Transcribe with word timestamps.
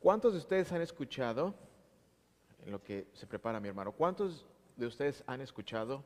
¿Cuántos 0.00 0.32
de 0.32 0.38
ustedes 0.38 0.70
han 0.70 0.80
escuchado, 0.80 1.54
en 2.64 2.70
lo 2.70 2.80
que 2.80 3.08
se 3.14 3.26
prepara 3.26 3.58
mi 3.58 3.66
hermano, 3.66 3.90
cuántos 3.90 4.46
de 4.76 4.86
ustedes 4.86 5.24
han 5.26 5.40
escuchado 5.40 6.04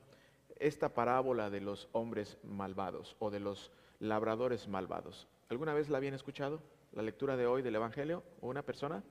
esta 0.58 0.88
parábola 0.94 1.50
de 1.50 1.60
los 1.60 1.90
hombres 1.92 2.38
malvados 2.42 3.16
o 3.18 3.30
de 3.30 3.40
los 3.40 3.70
labradores 4.00 4.66
malvados? 4.66 5.28
¿Alguna 5.50 5.74
vez 5.74 5.90
la 5.90 5.98
habían 5.98 6.14
escuchado? 6.14 6.62
La 6.92 7.02
lectura 7.02 7.36
de 7.36 7.46
hoy 7.46 7.60
del 7.60 7.74
Evangelio 7.74 8.22
o 8.40 8.48
una 8.48 8.62
persona. 8.62 9.02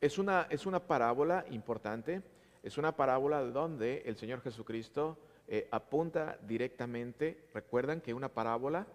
Es 0.00 0.18
una, 0.18 0.48
es 0.50 0.66
una 0.66 0.80
parábola 0.80 1.44
importante, 1.50 2.20
es 2.64 2.76
una 2.78 2.96
parábola 2.96 3.42
donde 3.42 4.02
el 4.06 4.16
Señor 4.16 4.40
Jesucristo 4.40 5.16
eh, 5.46 5.68
apunta 5.70 6.36
directamente, 6.48 7.46
recuerdan 7.54 8.00
que 8.00 8.12
una 8.12 8.28
parábola 8.28 8.88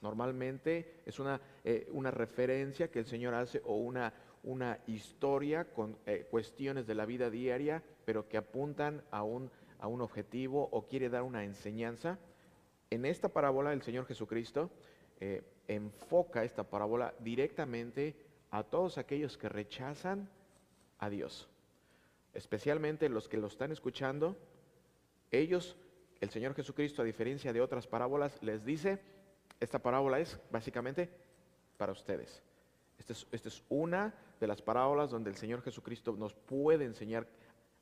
normalmente 0.00 1.02
es 1.04 1.18
una, 1.18 1.40
eh, 1.64 1.88
una 1.92 2.10
referencia 2.10 2.90
que 2.90 3.00
el 3.00 3.06
Señor 3.06 3.34
hace 3.34 3.60
o 3.64 3.74
una, 3.76 4.12
una 4.46 4.78
historia 4.86 5.66
con 5.74 5.98
eh, 6.06 6.26
cuestiones 6.30 6.86
de 6.86 6.94
la 6.94 7.04
vida 7.04 7.28
diaria, 7.28 7.82
pero 8.06 8.28
que 8.28 8.38
apuntan 8.38 9.02
a 9.10 9.22
un, 9.22 9.50
a 9.78 9.86
un 9.86 10.00
objetivo 10.00 10.70
o 10.72 10.86
quiere 10.86 11.10
dar 11.10 11.22
una 11.22 11.44
enseñanza. 11.44 12.18
En 12.88 13.04
esta 13.04 13.28
parábola 13.28 13.74
el 13.74 13.82
Señor 13.82 14.06
Jesucristo 14.06 14.70
enfoca 15.68 16.44
esta 16.44 16.64
parábola 16.64 17.14
directamente 17.20 18.14
a 18.50 18.62
todos 18.62 18.98
aquellos 18.98 19.36
que 19.36 19.48
rechazan 19.48 20.28
a 20.98 21.10
Dios, 21.10 21.48
especialmente 22.34 23.08
los 23.08 23.28
que 23.28 23.36
lo 23.36 23.46
están 23.46 23.72
escuchando, 23.72 24.36
ellos 25.30 25.76
el 26.20 26.30
Señor 26.30 26.54
Jesucristo, 26.54 27.02
a 27.02 27.04
diferencia 27.04 27.52
de 27.52 27.60
otras 27.60 27.86
parábolas, 27.86 28.42
les 28.42 28.64
dice, 28.64 28.98
esta 29.60 29.78
parábola 29.78 30.18
es 30.18 30.40
básicamente 30.50 31.10
para 31.76 31.92
ustedes. 31.92 32.42
Esta 32.98 33.12
es, 33.48 33.62
una 33.68 34.14
de 34.40 34.46
las 34.46 34.62
parábolas 34.62 35.10
donde 35.10 35.30
el 35.30 35.36
Señor 35.36 35.62
Jesucristo 35.62 36.14
nos 36.16 36.34
puede 36.34 36.84
enseñar 36.84 37.26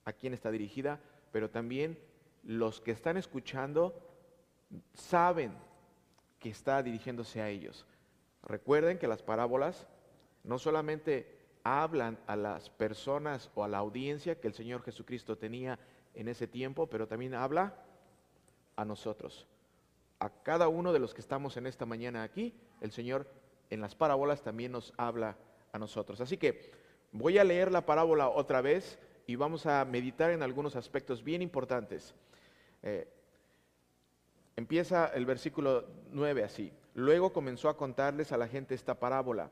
a 0.05 0.12
quién 0.12 0.34
está 0.34 0.50
dirigida, 0.50 1.00
pero 1.33 1.50
también 1.50 1.98
los 2.42 2.80
que 2.80 2.91
están 2.91 3.16
escuchando 3.16 3.94
saben 4.92 5.53
que 6.38 6.50
está 6.50 6.83
dirigiéndose 6.83 7.41
a 7.41 7.48
ellos. 7.48 7.86
Recuerden 8.42 8.98
que 8.98 9.08
las 9.08 9.22
parábolas 9.22 9.86
no 10.42 10.58
solamente 10.58 11.38
hablan 11.62 12.19
a 12.27 12.36
las 12.36 12.69
personas 12.69 13.50
o 13.55 13.64
a 13.64 13.69
la 13.69 13.78
audiencia 13.78 14.38
que 14.38 14.48
el 14.48 14.55
Señor 14.55 14.83
Jesucristo 14.83 15.38
tenía 15.38 15.78
en 16.14 16.28
ese 16.28 16.47
tiempo, 16.47 16.86
pero 16.86 17.08
también 17.08 17.34
habla 17.34 17.75
a 18.77 18.84
nosotros. 18.84 19.47
A 20.19 20.28
cada 20.28 20.69
uno 20.69 20.92
de 20.92 20.98
los 20.98 21.14
que 21.14 21.20
estamos 21.20 21.56
en 21.56 21.66
esta 21.66 21.86
mañana 21.86 22.22
aquí, 22.22 22.55
el 22.81 22.92
Señor 22.92 23.27
en 23.75 23.80
las 23.80 23.94
parábolas 23.94 24.42
también 24.42 24.72
nos 24.72 24.92
habla 24.97 25.36
a 25.72 25.78
nosotros. 25.78 26.20
Así 26.20 26.36
que 26.36 26.70
voy 27.12 27.39
a 27.39 27.44
leer 27.44 27.70
la 27.70 27.84
parábola 27.84 28.28
otra 28.28 28.61
vez 28.61 28.98
y 29.27 29.36
vamos 29.36 29.66
a 29.66 29.84
meditar 29.84 30.31
en 30.31 30.42
algunos 30.42 30.77
aspectos 30.77 31.22
bien 31.22 31.42
importantes. 31.42 32.14
Eh, 32.83 33.08
empieza 34.56 35.06
el 35.08 35.27
versículo 35.27 35.86
9 36.11 36.44
así. 36.44 36.72
Luego 36.94 37.33
comenzó 37.33 37.69
a 37.69 37.77
contarles 37.77 38.33
a 38.33 38.36
la 38.36 38.48
gente 38.48 38.75
esta 38.75 38.98
parábola. 38.98 39.50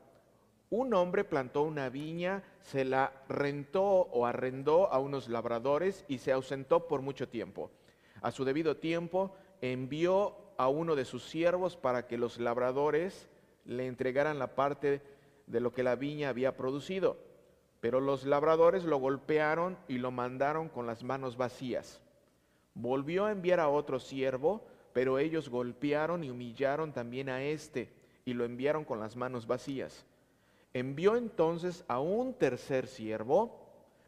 Un 0.69 0.93
hombre 0.93 1.23
plantó 1.23 1.63
una 1.63 1.89
viña, 1.89 2.43
se 2.61 2.85
la 2.85 3.13
rentó 3.29 3.83
o 3.83 4.25
arrendó 4.25 4.91
a 4.91 4.99
unos 4.99 5.27
labradores 5.27 6.05
y 6.07 6.17
se 6.17 6.31
ausentó 6.31 6.87
por 6.87 7.01
mucho 7.01 7.27
tiempo. 7.27 7.69
A 8.21 8.31
su 8.31 8.45
debido 8.45 8.77
tiempo 8.77 9.35
envió 9.61 10.35
a 10.57 10.69
uno 10.69 10.95
de 10.95 11.05
sus 11.05 11.25
siervos 11.25 11.75
para 11.75 12.07
que 12.07 12.17
los 12.17 12.39
labradores 12.39 13.29
le 13.65 13.87
entregaran 13.87 14.39
la 14.39 14.55
parte 14.55 15.01
de 15.47 15.59
lo 15.59 15.71
que 15.73 15.83
la 15.83 15.95
viña 15.95 16.29
había 16.29 16.55
producido. 16.55 17.17
Pero 17.79 17.99
los 17.99 18.25
labradores 18.25 18.85
lo 18.85 18.97
golpearon 18.97 19.77
y 19.87 19.97
lo 19.97 20.11
mandaron 20.11 20.69
con 20.69 20.85
las 20.87 21.03
manos 21.03 21.35
vacías. 21.35 22.01
Volvió 22.73 23.25
a 23.25 23.31
enviar 23.31 23.59
a 23.59 23.69
otro 23.69 23.99
siervo, 23.99 24.65
pero 24.93 25.19
ellos 25.19 25.49
golpearon 25.49 26.23
y 26.23 26.29
humillaron 26.29 26.93
también 26.93 27.29
a 27.29 27.43
éste 27.43 27.89
y 28.25 28.33
lo 28.33 28.45
enviaron 28.45 28.85
con 28.85 28.99
las 28.99 29.15
manos 29.15 29.47
vacías. 29.47 30.05
Envió 30.73 31.15
entonces 31.17 31.83
a 31.87 31.99
un 31.99 32.33
tercer 32.33 32.87
siervo, 32.87 33.59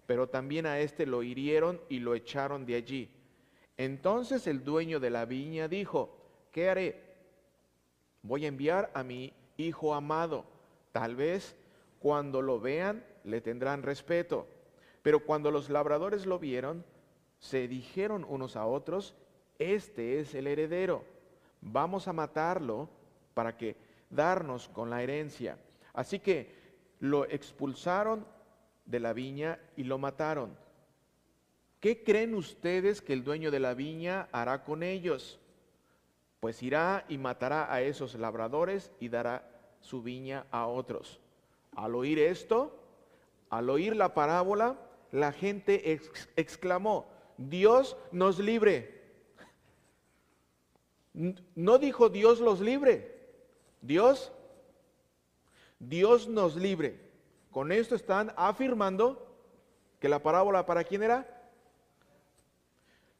pero 0.06 0.30
también 0.30 0.66
a 0.66 0.80
éste 0.80 1.06
lo 1.06 1.22
hirieron 1.22 1.82
y 1.90 2.00
lo 2.00 2.16
echaron 2.16 2.66
de 2.66 2.76
allí. 2.76 3.10
Entonces 3.78 4.48
el 4.48 4.64
dueño 4.64 5.00
de 5.00 5.10
la 5.10 5.26
viña 5.26 5.68
dijo, 5.68 6.16
¿qué 6.52 6.70
haré? 6.70 7.04
Voy 8.22 8.46
a 8.46 8.48
enviar 8.48 8.90
a 8.94 9.04
mi 9.04 9.34
hijo 9.58 9.94
amado. 9.94 10.46
Tal 10.92 11.16
vez 11.16 11.56
cuando 12.00 12.42
lo 12.42 12.60
vean 12.60 13.04
le 13.24 13.42
tendrán 13.42 13.84
respeto. 13.84 14.48
Pero 15.02 15.20
cuando 15.26 15.52
los 15.52 15.70
labradores 15.70 16.26
lo 16.26 16.40
vieron, 16.40 16.84
se 17.40 17.68
dijeron 17.68 18.26
unos 18.28 18.56
a 18.56 18.66
otros, 18.66 19.16
este 19.60 20.20
es 20.20 20.34
el 20.34 20.48
heredero, 20.48 21.04
vamos 21.62 22.08
a 22.08 22.14
matarlo 22.14 22.90
para 23.34 23.56
que 23.58 23.76
darnos 24.10 24.68
con 24.70 24.90
la 24.90 25.04
herencia. 25.04 25.58
Así 25.94 26.20
que 26.20 26.50
lo 27.00 27.26
expulsaron 27.26 28.26
de 28.86 29.00
la 29.00 29.14
viña 29.14 29.60
y 29.76 29.84
lo 29.84 29.98
mataron. 29.98 30.58
¿Qué 31.80 32.04
creen 32.04 32.34
ustedes 32.34 33.02
que 33.02 33.14
el 33.14 33.24
dueño 33.24 33.52
de 33.52 33.60
la 33.60 33.74
viña 33.74 34.28
hará 34.32 34.64
con 34.64 34.82
ellos? 34.82 35.40
Pues 36.46 36.62
irá 36.62 37.06
y 37.10 37.18
matará 37.18 37.74
a 37.74 37.82
esos 37.82 38.14
labradores 38.14 38.92
y 39.00 39.10
dará 39.10 39.50
su 39.80 40.04
viña 40.04 40.46
a 40.52 40.68
otros. 40.68 41.20
Al 41.76 41.96
oír 41.96 42.20
esto, 42.20 42.78
al 43.50 43.68
oír 43.68 43.96
la 43.96 44.14
parábola, 44.14 44.76
la 45.12 45.32
gente 45.32 46.00
exclamó, 46.36 47.08
Dios 47.36 47.98
nos 48.12 48.38
libre. 48.38 49.02
No 51.14 51.80
dijo 51.80 52.10
Dios 52.10 52.40
los 52.40 52.62
libre, 52.62 53.28
Dios, 53.82 54.32
Dios 55.80 56.28
nos 56.28 56.56
libre. 56.58 57.10
Con 57.50 57.72
esto 57.72 57.96
están 57.96 58.32
afirmando 58.38 59.36
que 60.00 60.10
la 60.10 60.22
parábola 60.22 60.64
para 60.68 60.84
quién 60.84 61.02
era? 61.02 61.35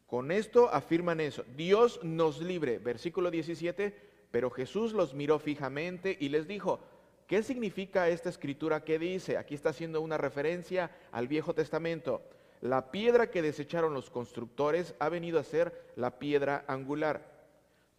Con 0.08 0.32
esto 0.32 0.70
afirman 0.70 1.20
eso. 1.20 1.44
Dios 1.56 2.00
nos 2.04 2.42
libre. 2.42 2.80
Versículo 2.80 3.32
17. 3.32 3.96
Pero 4.32 4.50
Jesús 4.50 4.94
los 4.94 5.14
miró 5.14 5.40
fijamente 5.40 6.18
y 6.20 6.30
les 6.30 6.48
dijo, 6.48 6.80
¿qué 7.28 7.42
significa 7.42 8.10
esta 8.10 8.30
escritura 8.30 8.84
que 8.84 9.00
dice? 9.00 9.38
Aquí 9.38 9.56
está 9.56 9.70
haciendo 9.70 10.02
una 10.02 10.18
referencia 10.18 10.92
al 11.12 11.28
Viejo 11.28 11.54
Testamento. 11.54 12.22
La 12.62 12.92
piedra 12.92 13.30
que 13.30 13.42
desecharon 13.42 13.94
los 13.94 14.10
constructores 14.10 14.96
ha 15.00 15.10
venido 15.10 15.40
a 15.40 15.44
ser 15.44 15.92
la 15.96 16.20
piedra 16.20 16.66
angular. 16.68 17.34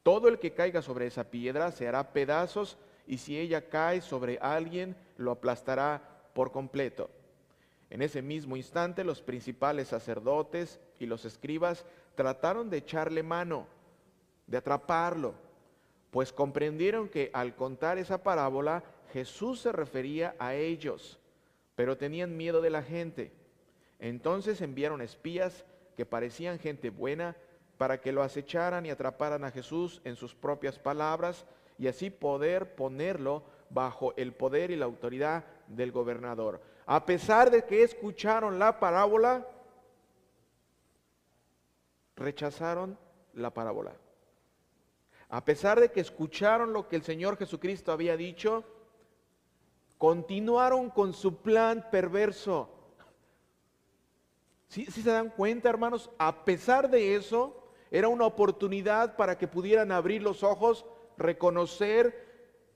Todo 0.02 0.28
el 0.28 0.38
que 0.38 0.52
caiga 0.52 0.82
sobre 0.82 1.06
esa 1.06 1.30
piedra 1.30 1.72
se 1.72 1.88
hará 1.88 2.12
pedazos 2.12 2.76
y 3.06 3.18
si 3.18 3.38
ella 3.38 3.68
cae 3.68 4.00
sobre 4.00 4.38
alguien, 4.40 4.96
lo 5.16 5.30
aplastará 5.30 6.28
por 6.34 6.52
completo. 6.52 7.10
En 7.90 8.02
ese 8.02 8.22
mismo 8.22 8.56
instante 8.56 9.04
los 9.04 9.22
principales 9.22 9.88
sacerdotes 9.88 10.80
y 10.98 11.06
los 11.06 11.24
escribas 11.24 11.84
trataron 12.14 12.70
de 12.70 12.78
echarle 12.78 13.22
mano, 13.22 13.66
de 14.46 14.56
atraparlo, 14.56 15.34
pues 16.10 16.32
comprendieron 16.32 17.08
que 17.08 17.30
al 17.32 17.54
contar 17.54 17.98
esa 17.98 18.22
parábola 18.22 18.82
Jesús 19.12 19.60
se 19.60 19.72
refería 19.72 20.34
a 20.38 20.54
ellos, 20.54 21.18
pero 21.74 21.96
tenían 21.96 22.36
miedo 22.36 22.60
de 22.60 22.70
la 22.70 22.82
gente. 22.82 23.32
Entonces 23.98 24.60
enviaron 24.60 25.02
espías 25.02 25.64
que 25.96 26.06
parecían 26.06 26.58
gente 26.58 26.90
buena 26.90 27.36
para 27.78 28.00
que 28.00 28.12
lo 28.12 28.22
acecharan 28.22 28.86
y 28.86 28.90
atraparan 28.90 29.44
a 29.44 29.50
Jesús 29.50 30.00
en 30.04 30.16
sus 30.16 30.34
propias 30.34 30.78
palabras 30.78 31.44
y 31.78 31.88
así 31.88 32.10
poder 32.10 32.74
ponerlo 32.74 33.42
bajo 33.70 34.14
el 34.16 34.32
poder 34.32 34.70
y 34.70 34.76
la 34.76 34.86
autoridad 34.86 35.44
del 35.66 35.92
gobernador. 35.92 36.60
A 36.86 37.04
pesar 37.04 37.50
de 37.50 37.64
que 37.64 37.82
escucharon 37.82 38.58
la 38.58 38.78
parábola, 38.78 39.46
rechazaron 42.16 42.98
la 43.34 43.52
parábola. 43.52 43.94
A 45.28 45.44
pesar 45.44 45.80
de 45.80 45.90
que 45.90 46.00
escucharon 46.00 46.72
lo 46.72 46.88
que 46.88 46.96
el 46.96 47.02
Señor 47.02 47.36
Jesucristo 47.36 47.92
había 47.92 48.16
dicho, 48.16 48.64
continuaron 49.98 50.90
con 50.90 51.12
su 51.12 51.36
plan 51.38 51.88
perverso. 51.90 52.70
Si 54.68 54.86
se 54.86 55.10
dan 55.10 55.30
cuenta, 55.30 55.68
hermanos? 55.68 56.10
A 56.18 56.44
pesar 56.44 56.90
de 56.90 57.14
eso, 57.14 57.70
era 57.90 58.08
una 58.08 58.26
oportunidad 58.26 59.16
para 59.16 59.38
que 59.38 59.48
pudieran 59.48 59.92
abrir 59.92 60.22
los 60.22 60.42
ojos, 60.42 60.84
reconocer, 61.16 62.26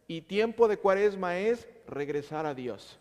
y 0.07 0.23
tiempo 0.23 0.67
de 0.67 0.77
cuaresma 0.77 1.39
es 1.39 1.69
regresar 1.87 2.47
a 2.47 2.55
Dios. 2.55 2.99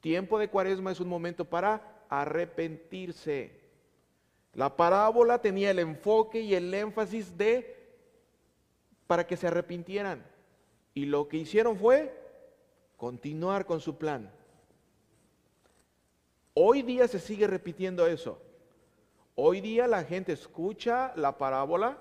Tiempo 0.00 0.38
de 0.38 0.48
cuaresma 0.48 0.90
es 0.90 0.98
un 0.98 1.08
momento 1.08 1.44
para 1.44 2.04
arrepentirse. 2.08 3.59
La 4.54 4.76
parábola 4.76 5.40
tenía 5.40 5.70
el 5.70 5.78
enfoque 5.78 6.40
y 6.40 6.54
el 6.54 6.72
énfasis 6.74 7.36
de 7.36 7.76
para 9.06 9.26
que 9.26 9.36
se 9.36 9.46
arrepintieran. 9.46 10.24
Y 10.94 11.06
lo 11.06 11.28
que 11.28 11.36
hicieron 11.36 11.76
fue 11.76 12.16
continuar 12.96 13.66
con 13.66 13.80
su 13.80 13.96
plan. 13.96 14.30
Hoy 16.54 16.82
día 16.82 17.06
se 17.08 17.20
sigue 17.20 17.46
repitiendo 17.46 18.06
eso. 18.06 18.40
Hoy 19.36 19.60
día 19.60 19.86
la 19.86 20.04
gente 20.04 20.32
escucha 20.32 21.12
la 21.16 21.38
parábola, 21.38 21.98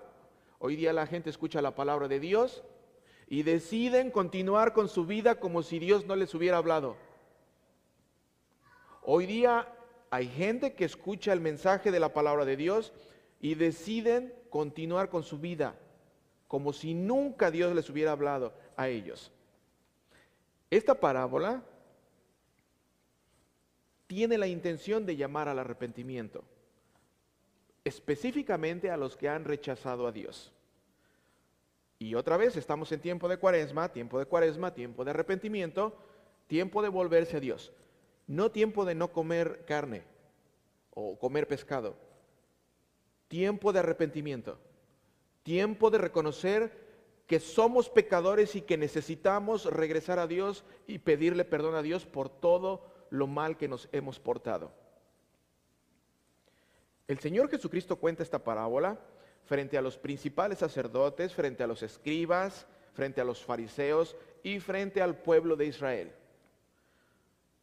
hoy 0.58 0.76
día 0.76 0.92
la 0.92 1.08
gente 1.08 1.30
escucha 1.30 1.62
la 1.62 1.76
palabra 1.76 2.08
de 2.08 2.20
Dios 2.20 2.64
y 3.28 3.44
deciden 3.44 4.12
continuar 4.12 4.74
con 4.74 4.90
su 4.90 5.06
vida 5.06 5.40
como 5.40 5.64
si 5.64 5.80
Dios 5.80 6.06
no 6.06 6.16
les 6.16 6.34
hubiera 6.34 6.58
hablado. 6.58 6.98
Hoy 9.04 9.26
día 9.26 9.68
hay 10.12 10.28
gente 10.28 10.74
que 10.74 10.86
escucha 10.86 11.34
el 11.34 11.42
mensaje 11.42 11.92
de 11.92 12.00
la 12.00 12.14
palabra 12.14 12.46
de 12.46 12.56
Dios 12.56 12.94
y 13.40 13.56
deciden 13.56 14.34
continuar 14.50 15.10
con 15.10 15.24
su 15.24 15.40
vida 15.40 15.76
como 16.48 16.74
si 16.74 16.96
nunca 16.96 17.52
Dios 17.52 17.76
les 17.76 17.90
hubiera 17.92 18.12
hablado 18.12 18.54
a 18.76 18.90
ellos. 18.90 19.32
Esta 20.72 21.00
parábola 21.00 21.64
tiene 24.08 24.36
la 24.40 24.48
intención 24.48 25.06
de 25.06 25.16
llamar 25.16 25.48
al 25.48 25.60
arrepentimiento, 25.60 26.44
específicamente 27.84 28.90
a 28.90 28.98
los 28.98 29.16
que 29.16 29.30
han 29.30 29.46
rechazado 29.46 30.08
a 30.08 30.12
Dios. 30.12 30.52
Y 32.00 32.16
otra 32.16 32.36
vez 32.36 32.58
estamos 32.58 32.92
en 32.92 33.02
tiempo 33.02 33.28
de 33.28 33.38
cuaresma, 33.38 33.90
tiempo 33.90 34.18
de 34.18 34.26
cuaresma, 34.26 34.74
tiempo 34.74 35.06
de 35.06 35.12
arrepentimiento, 35.12 35.96
tiempo 36.48 36.82
de 36.82 36.90
volverse 36.90 37.38
a 37.38 37.42
Dios. 37.42 37.72
No 38.30 38.52
tiempo 38.52 38.86
de 38.86 38.94
no 38.94 39.12
comer 39.12 39.66
carne 39.66 40.04
o 40.92 41.18
comer 41.18 41.48
pescado. 41.48 41.96
Tiempo 43.28 43.74
de 43.74 43.80
arrepentimiento. 43.80 44.60
Tiempo 45.42 45.90
de 45.90 45.98
reconocer 45.98 46.72
que 47.26 47.40
somos 47.40 47.90
pecadores 47.90 48.56
y 48.56 48.62
que 48.62 48.78
necesitamos 48.78 49.66
regresar 49.66 50.20
a 50.20 50.28
Dios 50.28 50.64
y 50.86 51.00
pedirle 51.00 51.44
perdón 51.44 51.74
a 51.74 51.82
Dios 51.82 52.06
por 52.06 52.30
todo 52.30 52.86
lo 53.10 53.26
mal 53.26 53.58
que 53.58 53.68
nos 53.68 53.90
hemos 53.94 54.20
portado. 54.20 54.72
El 57.08 57.18
Señor 57.18 57.50
Jesucristo 57.50 57.96
cuenta 57.96 58.22
esta 58.22 58.44
parábola 58.44 59.00
frente 59.46 59.76
a 59.76 59.82
los 59.82 59.98
principales 59.98 60.60
sacerdotes, 60.60 61.34
frente 61.34 61.64
a 61.64 61.68
los 61.68 61.82
escribas, 61.82 62.68
frente 62.94 63.22
a 63.22 63.24
los 63.24 63.44
fariseos 63.44 64.16
y 64.44 64.60
frente 64.60 65.02
al 65.02 65.18
pueblo 65.18 65.56
de 65.56 65.66
Israel. 65.66 66.12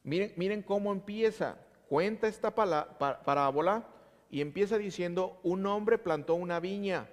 Miren, 0.07 0.63
cómo 0.63 0.93
empieza. 0.93 1.59
Cuenta 1.89 2.29
esta 2.29 2.55
parábola 2.55 3.89
y 4.31 4.41
empieza 4.41 4.79
diciendo, 4.79 5.41
un 5.43 5.67
hombre 5.67 5.99
plantó 5.99 6.37
una 6.37 6.61
viña, 6.61 7.09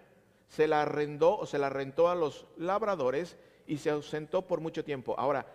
se 0.47 0.67
la 0.67 0.83
arrendó 0.83 1.37
o 1.37 1.47
se 1.47 1.57
la 1.57 1.69
rentó 1.69 2.07
a 2.09 2.15
los 2.15 2.45
labradores 2.55 3.35
y 3.65 3.77
se 3.77 3.89
ausentó 3.89 4.43
por 4.43 4.61
mucho 4.61 4.83
tiempo. 4.83 5.15
Ahora, 5.17 5.47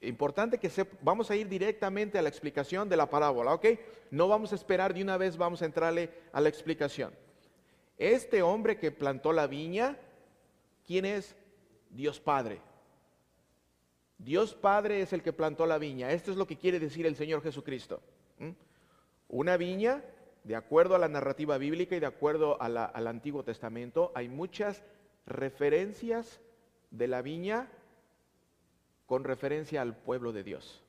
importante 0.00 0.56
que 0.56 0.70
se, 0.70 0.86
vamos 1.02 1.30
a 1.30 1.36
ir 1.36 1.46
directamente 1.46 2.18
a 2.18 2.22
la 2.22 2.30
explicación 2.30 2.88
de 2.88 2.96
la 2.96 3.10
parábola, 3.10 3.52
¿ok? 3.52 3.66
No 4.10 4.26
vamos 4.26 4.52
a 4.52 4.54
esperar 4.54 4.94
de 4.94 5.02
una 5.02 5.18
vez, 5.18 5.36
vamos 5.36 5.60
a 5.60 5.66
entrarle 5.66 6.10
a 6.32 6.40
la 6.40 6.48
explicación. 6.48 7.12
Este 7.98 8.40
hombre 8.40 8.78
que 8.78 8.90
plantó 8.90 9.30
la 9.30 9.46
viña, 9.46 9.98
¿quién 10.86 11.04
es? 11.04 11.36
Dios 11.90 12.18
Padre. 12.18 12.62
Dios 14.24 14.54
Padre 14.54 15.00
es 15.00 15.12
el 15.12 15.22
que 15.22 15.32
plantó 15.32 15.66
la 15.66 15.78
viña. 15.78 16.12
Esto 16.12 16.30
es 16.30 16.36
lo 16.36 16.46
que 16.46 16.58
quiere 16.58 16.78
decir 16.78 17.06
el 17.06 17.16
Señor 17.16 17.42
Jesucristo. 17.42 18.02
Una 19.28 19.56
viña, 19.56 20.04
de 20.44 20.56
acuerdo 20.56 20.94
a 20.94 20.98
la 20.98 21.08
narrativa 21.08 21.56
bíblica 21.56 21.96
y 21.96 22.00
de 22.00 22.06
acuerdo 22.06 22.60
al 22.60 23.06
Antiguo 23.06 23.44
Testamento, 23.44 24.12
hay 24.14 24.28
muchas 24.28 24.82
referencias 25.26 26.40
de 26.90 27.08
la 27.08 27.22
viña 27.22 27.68
con 29.06 29.24
referencia 29.24 29.80
al 29.80 29.96
pueblo 29.96 30.32
de 30.32 30.44
Dios. 30.44 30.82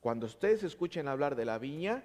Cuando 0.00 0.26
ustedes 0.26 0.62
escuchen 0.62 1.08
hablar 1.08 1.36
de 1.36 1.44
la 1.44 1.58
viña, 1.58 2.04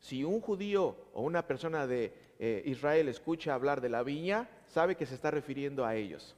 si 0.00 0.24
un 0.24 0.40
judío 0.40 0.96
o 1.12 1.22
una 1.22 1.46
persona 1.46 1.86
de 1.86 2.12
eh, 2.38 2.62
Israel 2.66 3.08
escucha 3.08 3.54
hablar 3.54 3.80
de 3.80 3.90
la 3.90 4.02
viña, 4.02 4.48
sabe 4.66 4.96
que 4.96 5.06
se 5.06 5.14
está 5.14 5.30
refiriendo 5.30 5.84
a 5.84 5.94
ellos. 5.94 6.34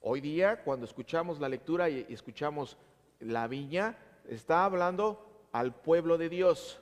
Hoy 0.00 0.20
día, 0.20 0.62
cuando 0.62 0.86
escuchamos 0.86 1.40
la 1.40 1.48
lectura 1.48 1.90
y 1.90 2.06
escuchamos 2.08 2.76
la 3.18 3.48
viña, 3.48 3.98
está 4.28 4.64
hablando 4.64 5.26
al 5.50 5.74
pueblo 5.74 6.18
de 6.18 6.28
Dios, 6.28 6.80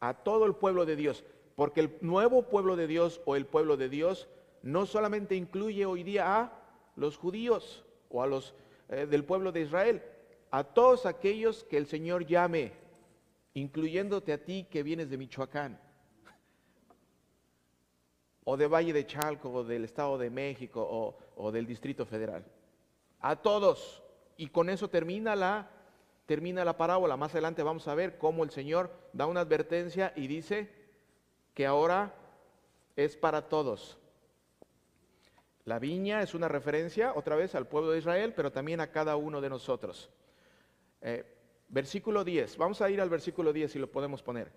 a 0.00 0.14
todo 0.14 0.46
el 0.46 0.54
pueblo 0.54 0.86
de 0.86 0.96
Dios, 0.96 1.24
porque 1.56 1.80
el 1.80 1.98
nuevo 2.00 2.42
pueblo 2.48 2.76
de 2.76 2.86
Dios 2.86 3.20
o 3.26 3.36
el 3.36 3.44
pueblo 3.44 3.76
de 3.76 3.88
Dios 3.88 4.28
no 4.62 4.86
solamente 4.86 5.34
incluye 5.34 5.84
hoy 5.84 6.02
día 6.02 6.40
a 6.40 6.52
los 6.96 7.18
judíos, 7.18 7.84
o 8.08 8.22
a 8.22 8.26
los 8.26 8.54
eh, 8.88 9.06
del 9.06 9.24
pueblo 9.24 9.52
de 9.52 9.60
Israel, 9.62 10.02
a 10.50 10.64
todos 10.64 11.04
aquellos 11.04 11.64
que 11.64 11.76
el 11.76 11.86
Señor 11.86 12.26
llame, 12.26 12.72
incluyéndote 13.52 14.32
a 14.32 14.42
ti 14.42 14.66
que 14.70 14.82
vienes 14.82 15.10
de 15.10 15.18
Michoacán, 15.18 15.78
o 18.44 18.56
de 18.56 18.66
Valle 18.66 18.92
de 18.92 19.06
Chalco, 19.06 19.50
o 19.50 19.64
del 19.64 19.84
Estado 19.84 20.18
de 20.18 20.30
México, 20.30 21.16
o, 21.36 21.52
del 21.52 21.66
Distrito 21.66 22.04
Federal. 22.04 22.44
A 23.20 23.36
todos. 23.36 24.02
Y 24.36 24.48
con 24.48 24.68
eso 24.68 24.88
termina 24.88 25.34
la, 25.34 25.70
termina 26.26 26.64
la 26.64 26.76
parábola. 26.76 27.16
Más 27.16 27.32
adelante 27.32 27.62
vamos 27.62 27.88
a 27.88 27.94
ver 27.94 28.18
cómo 28.18 28.44
el 28.44 28.50
Señor 28.50 28.90
da 29.12 29.26
una 29.26 29.40
advertencia 29.40 30.12
y 30.14 30.26
dice 30.26 30.70
que 31.54 31.66
ahora 31.66 32.14
es 32.96 33.16
para 33.16 33.48
todos. 33.48 33.98
La 35.64 35.78
viña 35.78 36.20
es 36.20 36.34
una 36.34 36.48
referencia 36.48 37.14
otra 37.14 37.36
vez 37.36 37.54
al 37.54 37.66
pueblo 37.66 37.92
de 37.92 37.98
Israel, 37.98 38.34
pero 38.36 38.52
también 38.52 38.80
a 38.80 38.90
cada 38.90 39.16
uno 39.16 39.40
de 39.40 39.48
nosotros. 39.48 40.10
Eh, 41.00 41.24
versículo 41.68 42.22
10, 42.22 42.58
vamos 42.58 42.82
a 42.82 42.90
ir 42.90 43.00
al 43.00 43.08
versículo 43.08 43.52
10 43.52 43.72
si 43.72 43.78
lo 43.78 43.90
podemos 43.90 44.22
poner. 44.22 44.52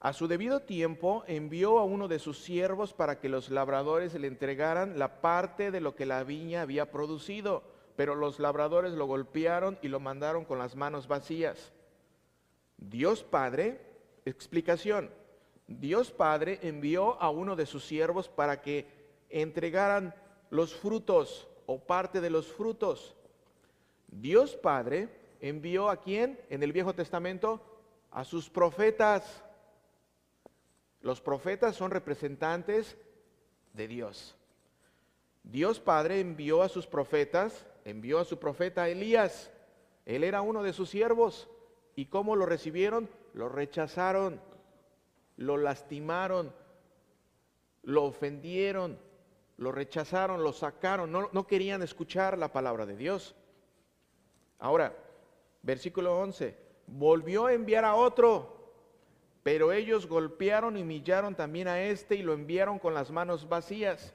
A 0.00 0.12
su 0.12 0.28
debido 0.28 0.60
tiempo 0.60 1.24
envió 1.26 1.78
a 1.78 1.84
uno 1.84 2.06
de 2.06 2.18
sus 2.18 2.38
siervos 2.38 2.92
para 2.92 3.18
que 3.18 3.28
los 3.28 3.50
labradores 3.50 4.14
le 4.14 4.26
entregaran 4.26 4.98
la 4.98 5.20
parte 5.20 5.70
de 5.70 5.80
lo 5.80 5.94
que 5.94 6.06
la 6.06 6.22
viña 6.22 6.62
había 6.62 6.90
producido, 6.90 7.62
pero 7.96 8.14
los 8.14 8.38
labradores 8.38 8.92
lo 8.92 9.06
golpearon 9.06 9.78
y 9.80 9.88
lo 9.88 9.98
mandaron 9.98 10.44
con 10.44 10.58
las 10.58 10.76
manos 10.76 11.08
vacías. 11.08 11.72
Dios 12.76 13.24
Padre, 13.24 13.80
explicación, 14.26 15.10
Dios 15.66 16.10
Padre 16.12 16.60
envió 16.62 17.20
a 17.20 17.30
uno 17.30 17.56
de 17.56 17.66
sus 17.66 17.84
siervos 17.84 18.28
para 18.28 18.60
que 18.60 18.86
entregaran 19.30 20.14
los 20.50 20.74
frutos 20.74 21.48
o 21.64 21.80
parte 21.80 22.20
de 22.20 22.30
los 22.30 22.46
frutos. 22.46 23.16
Dios 24.08 24.56
Padre 24.56 25.08
envió 25.40 25.88
a 25.88 26.00
quién 26.00 26.38
en 26.50 26.62
el 26.62 26.72
Viejo 26.72 26.94
Testamento? 26.94 27.60
A 28.10 28.24
sus 28.24 28.48
profetas. 28.48 29.42
Los 31.00 31.20
profetas 31.20 31.76
son 31.76 31.90
representantes 31.90 32.96
de 33.72 33.88
Dios. 33.88 34.36
Dios 35.42 35.78
Padre 35.78 36.20
envió 36.20 36.62
a 36.62 36.68
sus 36.68 36.86
profetas, 36.86 37.66
envió 37.84 38.18
a 38.18 38.24
su 38.24 38.38
profeta 38.38 38.88
Elías. 38.88 39.52
Él 40.04 40.24
era 40.24 40.42
uno 40.42 40.62
de 40.62 40.72
sus 40.72 40.90
siervos. 40.90 41.48
¿Y 41.94 42.06
cómo 42.06 42.36
lo 42.36 42.46
recibieron? 42.46 43.08
Lo 43.32 43.48
rechazaron, 43.48 44.40
lo 45.36 45.56
lastimaron, 45.56 46.52
lo 47.82 48.04
ofendieron, 48.04 48.98
lo 49.56 49.72
rechazaron, 49.72 50.42
lo 50.42 50.52
sacaron, 50.52 51.12
no, 51.12 51.46
querían 51.46 51.82
escuchar 51.82 52.36
la 52.36 52.52
palabra 52.52 52.84
de 52.84 52.96
Dios. 52.96 53.34
Ahora, 54.58 54.96
versículo 55.62 56.18
11, 56.18 56.56
volvió 56.86 57.46
a 57.46 57.52
enviar 57.52 57.84
a 57.84 57.94
otro, 57.94 58.55
pero 59.46 59.70
ellos 59.70 60.08
golpearon 60.08 60.76
y 60.76 60.82
humillaron 60.82 61.36
también 61.36 61.68
a 61.68 61.80
este 61.80 62.16
y 62.16 62.22
lo 62.22 62.32
enviaron 62.32 62.80
con 62.80 62.94
las 62.94 63.12
manos 63.12 63.48
vacías. 63.48 64.12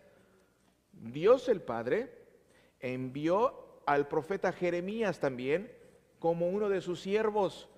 Dios 0.91 1.47
el 1.47 1.61
Padre 1.61 2.13
envió 2.81 3.81
al 3.85 4.09
profeta 4.09 4.51
Jeremías 4.51 5.21
también 5.21 5.71
como 6.19 6.49
uno 6.49 6.67
de 6.67 6.81
sus 6.81 6.99
siervos. 6.99 7.69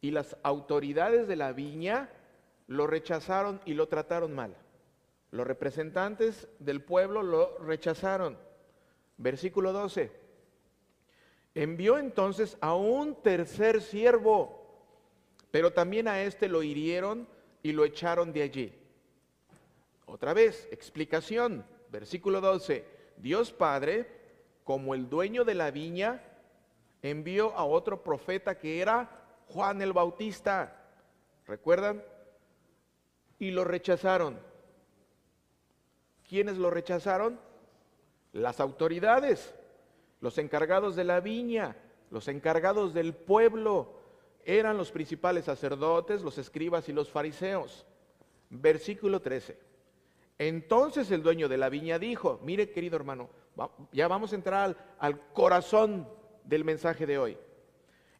Y 0.00 0.12
las 0.12 0.36
autoridades 0.44 1.26
de 1.26 1.34
la 1.34 1.52
viña 1.52 2.08
lo 2.68 2.86
rechazaron 2.86 3.60
y 3.64 3.74
lo 3.74 3.88
trataron 3.88 4.32
mal. 4.32 4.56
Los 5.32 5.44
representantes 5.44 6.46
del 6.60 6.82
pueblo 6.82 7.24
lo 7.24 7.58
rechazaron. 7.58 8.38
Versículo 9.16 9.72
12. 9.72 10.12
Envió 11.56 11.98
entonces 11.98 12.58
a 12.60 12.76
un 12.76 13.20
tercer 13.24 13.82
siervo, 13.82 14.65
pero 15.56 15.72
también 15.72 16.06
a 16.06 16.20
este 16.20 16.48
lo 16.48 16.62
hirieron 16.62 17.26
y 17.62 17.72
lo 17.72 17.86
echaron 17.86 18.30
de 18.30 18.42
allí. 18.42 18.78
Otra 20.04 20.34
vez, 20.34 20.68
explicación. 20.70 21.64
Versículo 21.90 22.42
12. 22.42 22.84
Dios 23.16 23.54
Padre, 23.54 24.06
como 24.64 24.94
el 24.94 25.08
dueño 25.08 25.46
de 25.46 25.54
la 25.54 25.70
viña, 25.70 26.22
envió 27.00 27.54
a 27.54 27.64
otro 27.64 28.02
profeta 28.02 28.58
que 28.58 28.82
era 28.82 29.08
Juan 29.46 29.80
el 29.80 29.94
Bautista. 29.94 30.76
¿Recuerdan? 31.46 32.04
Y 33.38 33.50
lo 33.50 33.64
rechazaron. 33.64 34.38
¿Quiénes 36.28 36.58
lo 36.58 36.68
rechazaron? 36.68 37.40
Las 38.34 38.60
autoridades, 38.60 39.54
los 40.20 40.36
encargados 40.36 40.96
de 40.96 41.04
la 41.04 41.20
viña, 41.20 41.78
los 42.10 42.28
encargados 42.28 42.92
del 42.92 43.14
pueblo, 43.14 43.95
eran 44.46 44.78
los 44.78 44.92
principales 44.92 45.44
sacerdotes, 45.44 46.22
los 46.22 46.38
escribas 46.38 46.88
y 46.88 46.92
los 46.92 47.10
fariseos. 47.10 47.84
Versículo 48.48 49.20
13. 49.20 49.58
Entonces 50.38 51.10
el 51.10 51.22
dueño 51.22 51.48
de 51.48 51.58
la 51.58 51.68
viña 51.68 51.98
dijo, 51.98 52.40
mire 52.42 52.70
querido 52.70 52.96
hermano, 52.96 53.28
ya 53.92 54.06
vamos 54.06 54.32
a 54.32 54.36
entrar 54.36 54.76
al, 54.98 55.32
corazón 55.32 56.08
del 56.44 56.64
mensaje 56.64 57.06
de 57.06 57.18
hoy. 57.18 57.38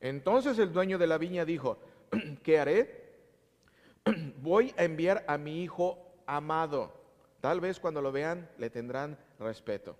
Entonces 0.00 0.58
el 0.58 0.72
dueño 0.72 0.98
de 0.98 1.06
la 1.06 1.18
viña 1.18 1.44
dijo, 1.44 1.78
¿qué 2.42 2.58
haré? 2.58 3.06
Voy 4.42 4.74
a 4.76 4.84
enviar 4.84 5.24
a 5.28 5.38
mi 5.38 5.62
hijo 5.62 5.98
amado. 6.26 6.92
Tal 7.40 7.60
vez 7.60 7.78
cuando 7.78 8.02
lo 8.02 8.12
vean 8.12 8.48
le 8.58 8.70
tendrán 8.70 9.18
respeto. 9.38 9.96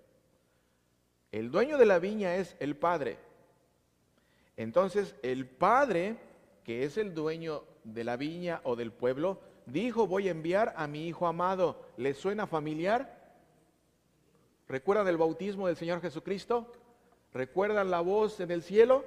El 1.31 1.51
dueño 1.51 1.77
de 1.77 1.85
la 1.85 1.99
viña 1.99 2.35
es 2.35 2.55
el 2.59 2.75
padre. 2.75 3.17
Entonces 4.57 5.15
el 5.21 5.45
padre, 5.45 6.17
que 6.63 6.83
es 6.83 6.97
el 6.97 7.13
dueño 7.13 7.63
de 7.83 8.03
la 8.03 8.17
viña 8.17 8.59
o 8.63 8.75
del 8.75 8.91
pueblo, 8.91 9.39
dijo, 9.67 10.07
voy 10.07 10.27
a 10.27 10.31
enviar 10.31 10.73
a 10.75 10.87
mi 10.87 11.07
hijo 11.07 11.27
amado. 11.27 11.81
¿Le 11.95 12.13
suena 12.13 12.47
familiar? 12.47 13.33
¿Recuerdan 14.67 15.07
el 15.07 15.17
bautismo 15.17 15.67
del 15.67 15.77
Señor 15.77 16.01
Jesucristo? 16.01 16.71
¿Recuerdan 17.33 17.91
la 17.91 18.01
voz 18.01 18.39
en 18.39 18.51
el 18.51 18.63
cielo? 18.63 19.05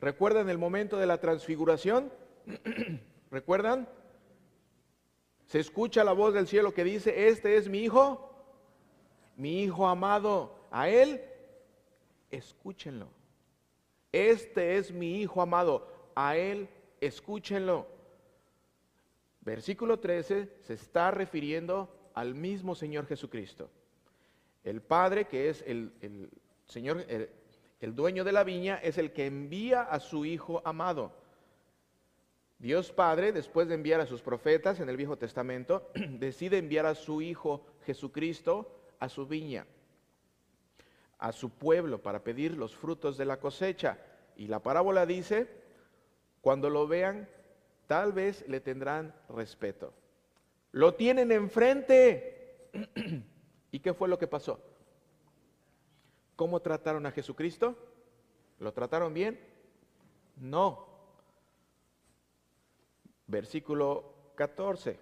¿Recuerdan 0.00 0.50
el 0.50 0.58
momento 0.58 0.98
de 0.98 1.06
la 1.06 1.18
transfiguración? 1.18 2.12
¿Recuerdan? 3.30 3.88
Se 5.46 5.60
escucha 5.60 6.04
la 6.04 6.12
voz 6.12 6.34
del 6.34 6.46
cielo 6.46 6.74
que 6.74 6.84
dice, 6.84 7.28
este 7.28 7.56
es 7.56 7.68
mi 7.68 7.78
hijo, 7.78 8.30
mi 9.36 9.62
hijo 9.62 9.86
amado. 9.86 10.58
A 10.70 10.90
él, 10.90 11.22
escúchenlo. 12.30 13.08
Este 14.12 14.76
es 14.76 14.92
mi 14.92 15.20
hijo 15.20 15.42
amado. 15.42 15.88
A 16.14 16.36
él, 16.36 16.68
escúchenlo. 17.00 17.86
Versículo 19.40 19.98
13 19.98 20.48
se 20.62 20.74
está 20.74 21.10
refiriendo 21.10 22.10
al 22.14 22.34
mismo 22.34 22.74
Señor 22.74 23.06
Jesucristo. 23.06 23.70
El 24.64 24.82
Padre, 24.82 25.26
que 25.26 25.48
es 25.48 25.62
el, 25.66 25.92
Señor, 26.66 27.06
el 27.80 27.94
dueño 27.94 28.24
de 28.24 28.32
la 28.32 28.44
viña, 28.44 28.76
es 28.82 28.98
el 28.98 29.12
que 29.12 29.26
envía 29.26 29.82
a 29.82 30.00
su 30.00 30.24
Hijo 30.24 30.60
amado. 30.64 31.12
Dios 32.58 32.90
Padre, 32.90 33.32
después 33.32 33.68
de 33.68 33.74
enviar 33.74 34.00
a 34.00 34.06
sus 34.06 34.20
profetas 34.20 34.80
en 34.80 34.88
el 34.88 34.96
Viejo 34.96 35.16
Testamento, 35.16 35.90
decide 35.94 36.58
enviar 36.58 36.86
a 36.86 36.94
su 36.94 37.22
Hijo 37.22 37.64
Jesucristo 37.86 38.74
a 38.98 39.08
su 39.08 39.26
viña, 39.26 39.66
a 41.18 41.32
su 41.32 41.50
pueblo, 41.50 42.02
para 42.02 42.22
pedir 42.22 42.56
los 42.56 42.74
frutos 42.76 43.16
de 43.16 43.24
la 43.24 43.40
cosecha. 43.40 43.98
Y 44.36 44.46
la 44.46 44.60
parábola 44.62 45.04
dice, 45.04 45.48
cuando 46.40 46.70
lo 46.70 46.86
vean, 46.86 47.28
tal 47.86 48.12
vez 48.12 48.46
le 48.48 48.60
tendrán 48.60 49.14
respeto. 49.28 49.92
Lo 50.72 50.94
tienen 50.94 51.32
enfrente. 51.32 52.70
¿Y 53.72 53.80
qué 53.80 53.94
fue 53.94 54.08
lo 54.08 54.18
que 54.18 54.26
pasó? 54.26 54.60
¿Cómo 56.36 56.60
trataron 56.60 57.04
a 57.06 57.10
Jesucristo? 57.10 57.76
¿Lo 58.60 58.72
trataron 58.72 59.12
bien? 59.12 59.40
No. 60.36 60.86
Versículo 63.26 64.32
14. 64.36 64.98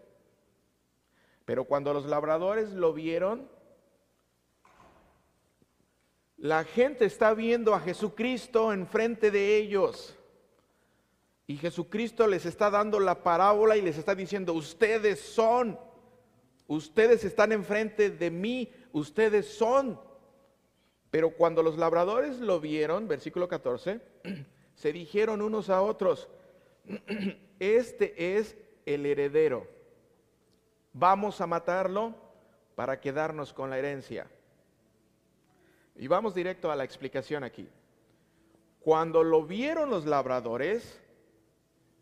Pero 1.45 1.65
cuando 1.65 1.93
los 1.93 2.07
labradores 2.07 2.73
lo 2.73 2.93
vieron, 2.93 3.49
la 6.47 6.63
gente 6.63 7.05
está 7.05 7.35
viendo 7.35 7.75
a 7.75 7.81
Jesucristo 7.81 8.73
enfrente 8.73 9.33
de 9.33 9.57
ellos. 9.57 10.17
Y 11.49 11.57
Jesucristo 11.57 12.27
les 12.29 12.47
está 12.47 12.71
dando 12.71 13.01
la 13.01 13.25
parábola 13.25 13.77
y 13.77 13.83
les 13.83 13.99
está 13.99 14.15
diciendo, 14.15 14.53
ustedes 14.53 15.21
son, 15.21 15.77
ustedes 16.69 17.25
están 17.25 17.51
enfrente 17.51 18.11
de 18.11 18.31
mí, 18.31 18.73
ustedes 18.93 19.57
son. 19.57 20.01
Pero 21.11 21.31
cuando 21.31 21.65
los 21.65 21.79
labradores 21.79 22.39
lo 22.39 22.61
vieron, 22.61 23.09
versículo 23.09 23.49
14, 23.49 24.01
se 24.77 24.93
dijeron 24.93 25.43
unos 25.43 25.69
a 25.69 25.83
otros, 25.83 26.29
este 27.59 28.37
es 28.37 28.57
el 28.85 29.05
heredero, 29.05 29.67
vamos 30.93 31.41
a 31.41 31.49
matarlo 31.49 32.15
para 32.77 33.01
quedarnos 33.01 33.53
con 33.53 33.69
la 33.69 33.79
herencia. 33.79 34.29
Y 35.99 36.09
vamos 36.09 36.35
directo 36.35 36.71
a 36.71 36.77
la 36.77 36.85
explicación 36.85 37.43
aquí. 37.43 37.69
Cuando 38.81 39.25
lo 39.25 39.43
vieron 39.45 39.91
los 39.91 40.05
labradores, 40.05 41.01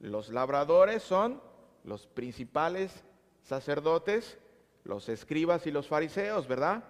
los 0.01 0.31
labradores 0.31 1.03
son 1.03 1.41
los 1.85 2.07
principales 2.07 3.05
sacerdotes, 3.43 4.39
los 4.83 5.09
escribas 5.09 5.67
y 5.67 5.71
los 5.71 5.87
fariseos, 5.87 6.49
¿verdad? 6.49 6.85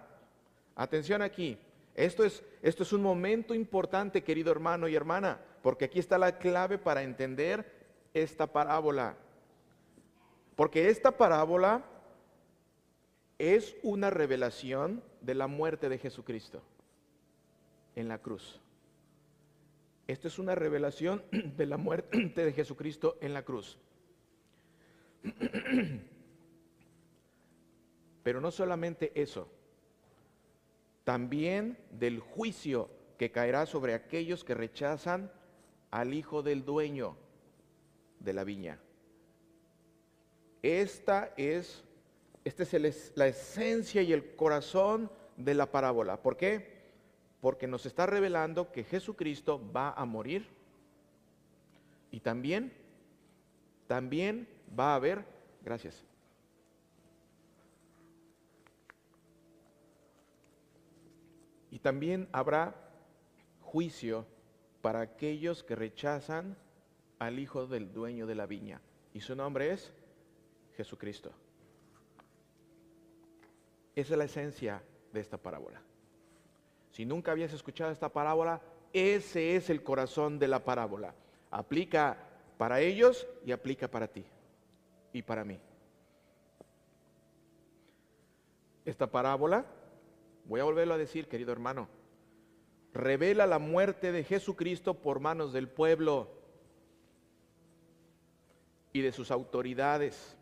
Atención 0.75 1.21
aquí. 1.21 1.57
Esto 1.93 2.25
es, 2.25 2.43
esto 2.61 2.83
es 2.83 2.91
un 2.91 3.01
momento 3.01 3.53
importante, 3.53 4.23
querido 4.23 4.51
hermano 4.51 4.87
y 4.87 4.95
hermana, 4.95 5.39
porque 5.61 5.85
aquí 5.85 5.99
está 5.99 6.17
la 6.17 6.37
clave 6.39 6.77
para 6.77 7.03
entender 7.03 7.71
esta 8.13 8.47
parábola. 8.47 9.15
Porque 10.55 10.89
esta 10.89 11.11
parábola 11.11 11.85
es 13.37 13.75
una 13.83 14.09
revelación 14.09 15.03
de 15.21 15.35
la 15.35 15.47
muerte 15.47 15.87
de 15.87 15.99
Jesucristo 15.99 16.61
en 17.95 18.07
la 18.07 18.19
cruz. 18.19 18.59
Esto 20.07 20.27
es 20.27 20.37
una 20.37 20.53
revelación 20.55 21.23
de 21.31 21.65
la 21.65 21.77
muerte 21.77 22.29
de 22.33 22.53
Jesucristo 22.53 23.17
en 23.21 23.33
la 23.33 23.43
cruz. 23.43 23.77
Pero 28.23 28.41
no 28.41 28.51
solamente 28.51 29.11
eso, 29.19 29.47
también 31.03 31.77
del 31.91 32.19
juicio 32.19 32.89
que 33.17 33.31
caerá 33.31 33.65
sobre 33.65 33.93
aquellos 33.93 34.43
que 34.43 34.55
rechazan 34.55 35.31
al 35.91 36.13
hijo 36.13 36.41
del 36.41 36.65
dueño 36.65 37.15
de 38.19 38.33
la 38.33 38.43
viña. 38.43 38.79
Esta 40.61 41.33
es, 41.37 41.83
esta 42.43 42.63
es 42.63 43.13
la 43.15 43.27
esencia 43.27 44.01
y 44.01 44.11
el 44.11 44.35
corazón 44.35 45.11
de 45.37 45.53
la 45.53 45.71
parábola. 45.71 46.21
¿Por 46.21 46.37
qué? 46.37 46.74
Porque 47.45 47.67
nos 47.67 47.85
está 47.85 48.07
revelando 48.07 48.71
que 48.71 48.83
Jesucristo 48.83 49.61
va 49.71 49.91
a 49.91 50.03
morir 50.05 50.47
y 52.09 52.19
también, 52.19 52.73
también 53.85 54.49
va 54.67 54.93
a 54.93 54.95
haber, 54.95 55.23
gracias, 55.63 56.03
Y 61.69 61.77
también 61.77 62.27
habrá 62.31 62.73
juicio 63.61 64.25
para 64.81 65.01
aquellos 65.01 65.63
que 65.63 65.75
rechazan 65.75 66.57
al 67.19 67.37
hijo 67.37 67.67
del 67.67 67.93
dueño 67.93 68.25
de 68.25 68.33
la 68.33 68.47
viña. 68.47 68.81
Y 69.13 69.21
su 69.21 69.35
nombre 69.35 69.71
es 69.71 69.93
Jesucristo. 70.77 71.31
Esa 73.95 74.13
es 74.13 74.17
la 74.17 74.25
esencia 74.25 74.81
de 75.13 75.19
esta 75.19 75.37
parábola. 75.37 75.79
Si 76.95 77.05
nunca 77.05 77.31
habías 77.31 77.51
escuchado 77.51 77.91
esta 77.91 78.09
parábola, 78.09 78.61
ese 78.93 79.55
es 79.55 79.69
el 79.69 79.83
corazón 79.83 80.39
de 80.39 80.47
la 80.47 80.63
parábola. 80.63 81.13
Aplica 81.51 82.17
para 82.57 82.79
ellos 82.79 83.27
y 83.45 83.51
aplica 83.51 83.89
para 83.89 84.07
ti 84.07 84.25
y 85.11 85.21
para 85.21 85.43
mí. 85.43 85.59
Esta 88.85 89.07
parábola 89.07 89.65
Voy 90.45 90.59
a 90.59 90.63
volverlo 90.63 90.93
a 90.93 90.97
decir, 90.97 91.27
querido 91.27 91.51
hermano. 91.51 91.89
Revela 92.93 93.45
la 93.47 93.59
muerte 93.59 94.11
de 94.11 94.23
Jesucristo 94.23 94.93
por 94.93 95.19
manos 95.19 95.51
del 95.53 95.67
pueblo 95.67 96.29
y 98.93 99.01
de 99.01 99.11
sus 99.11 99.31
autoridades. 99.31 100.37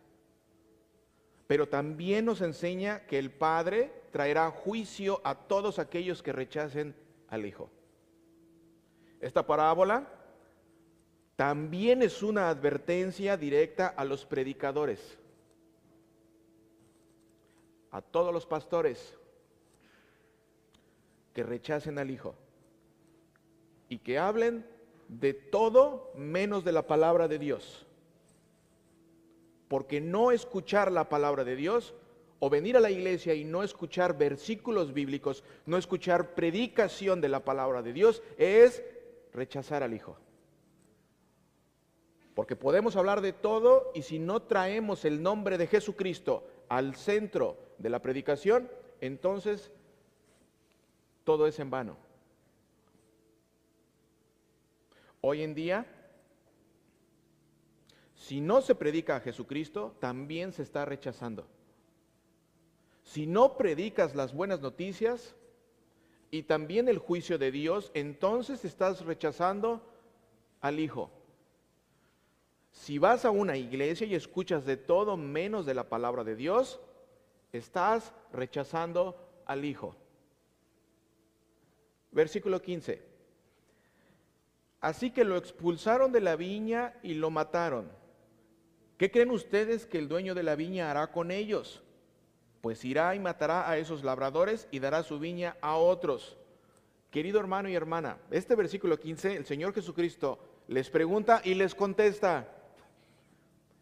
Pero 1.47 1.67
también 1.67 2.25
nos 2.25 2.41
enseña 2.41 3.05
que 3.05 3.19
el 3.19 3.31
Padre 3.31 3.91
traerá 4.11 4.49
juicio 4.51 5.21
a 5.23 5.35
todos 5.35 5.79
aquellos 5.79 6.23
que 6.23 6.31
rechacen 6.31 6.95
al 7.27 7.45
Hijo. 7.45 7.69
Esta 9.19 9.45
parábola 9.45 10.07
también 11.35 12.01
es 12.01 12.21
una 12.21 12.49
advertencia 12.49 13.37
directa 13.37 13.87
a 13.87 14.05
los 14.05 14.25
predicadores, 14.25 15.17
a 17.91 18.01
todos 18.01 18.33
los 18.33 18.45
pastores, 18.45 19.17
que 21.33 21.43
rechacen 21.43 21.97
al 21.97 22.11
Hijo 22.11 22.35
y 23.89 23.97
que 23.97 24.19
hablen 24.19 24.65
de 25.07 25.33
todo 25.33 26.11
menos 26.15 26.63
de 26.63 26.71
la 26.71 26.85
palabra 26.85 27.27
de 27.27 27.39
Dios. 27.39 27.85
Porque 29.73 29.99
no 29.99 30.29
escuchar 30.29 30.91
la 30.91 31.09
palabra 31.09 31.43
de 31.43 31.55
Dios 31.55 31.95
o 32.37 32.47
venir 32.47 32.77
a 32.77 32.79
la 32.79 32.91
iglesia 32.91 33.33
y 33.33 33.43
no 33.43 33.63
escuchar 33.63 34.15
versículos 34.15 34.93
bíblicos, 34.93 35.43
no 35.65 35.77
escuchar 35.77 36.35
predicación 36.35 37.21
de 37.21 37.29
la 37.29 37.43
palabra 37.43 37.81
de 37.81 37.91
Dios, 37.91 38.21
es 38.37 38.83
rechazar 39.33 39.81
al 39.81 39.95
Hijo. 39.95 40.15
Porque 42.35 42.55
podemos 42.55 42.95
hablar 42.95 43.21
de 43.21 43.33
todo 43.33 43.91
y 43.95 44.03
si 44.03 44.19
no 44.19 44.43
traemos 44.43 45.05
el 45.05 45.23
nombre 45.23 45.57
de 45.57 45.65
Jesucristo 45.65 46.47
al 46.69 46.93
centro 46.95 47.57
de 47.79 47.89
la 47.89 47.99
predicación, 47.99 48.69
entonces 49.01 49.71
todo 51.23 51.47
es 51.47 51.57
en 51.57 51.71
vano. 51.71 51.97
Hoy 55.21 55.41
en 55.41 55.55
día, 55.55 55.87
si 58.23 58.39
no 58.39 58.61
se 58.61 58.73
predica 58.73 59.17
a 59.17 59.19
Jesucristo, 59.19 59.97
también 59.99 60.53
se 60.53 60.63
está 60.63 60.85
rechazando. 60.85 61.45
Si 63.03 63.27
no 63.27 63.57
predicas 63.57 64.15
las 64.15 64.33
buenas 64.33 64.61
noticias 64.61 65.35
y 66.31 66.43
también 66.43 66.87
el 66.87 66.99
juicio 66.99 67.37
de 67.37 67.51
Dios, 67.51 67.91
entonces 67.93 68.63
estás 68.63 69.03
rechazando 69.03 69.85
al 70.61 70.79
Hijo. 70.79 71.11
Si 72.71 72.97
vas 72.97 73.25
a 73.25 73.29
una 73.29 73.57
iglesia 73.57 74.07
y 74.07 74.15
escuchas 74.15 74.65
de 74.65 74.77
todo 74.77 75.17
menos 75.17 75.65
de 75.65 75.73
la 75.73 75.89
palabra 75.89 76.23
de 76.23 76.37
Dios, 76.37 76.79
estás 77.51 78.13
rechazando 78.31 79.17
al 79.45 79.65
Hijo. 79.65 79.97
Versículo 82.13 82.61
15. 82.61 83.03
Así 84.79 85.11
que 85.11 85.25
lo 85.25 85.35
expulsaron 85.35 86.13
de 86.13 86.21
la 86.21 86.37
viña 86.37 86.97
y 87.03 87.15
lo 87.15 87.29
mataron. 87.29 88.02
¿Qué 88.97 89.09
creen 89.11 89.31
ustedes 89.31 89.85
que 89.85 89.97
el 89.97 90.07
dueño 90.07 90.35
de 90.35 90.43
la 90.43 90.55
viña 90.55 90.91
hará 90.91 91.11
con 91.11 91.31
ellos? 91.31 91.81
Pues 92.61 92.85
irá 92.85 93.13
y 93.15 93.19
matará 93.19 93.69
a 93.69 93.77
esos 93.77 94.03
labradores 94.03 94.67
y 94.71 94.79
dará 94.79 95.03
su 95.03 95.19
viña 95.19 95.57
a 95.61 95.75
otros. 95.75 96.37
Querido 97.11 97.39
hermano 97.39 97.69
y 97.69 97.75
hermana, 97.75 98.17
este 98.31 98.55
versículo 98.55 98.99
15, 98.99 99.35
el 99.35 99.45
Señor 99.45 99.73
Jesucristo 99.73 100.39
les 100.67 100.89
pregunta 100.89 101.41
y 101.43 101.53
les 101.55 101.75
contesta. 101.75 102.47